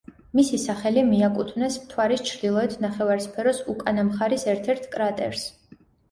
[0.37, 5.45] მისი სახელი მიაკუთვნეს მთვარის ჩრდილოეთ ნახევარსფეროს უკანა მხარის ერთ-ერთ კრატერს.